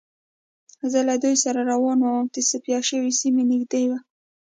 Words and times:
زه 0.91 0.99
له 1.07 1.15
دوی 1.23 1.35
سره 1.43 1.59
روان 1.71 1.97
وم 2.01 2.13
او 2.21 2.29
تصفیه 2.35 2.79
شوې 2.89 3.11
سیمه 3.21 3.43
نږدې 3.51 3.83
وه 3.89 3.99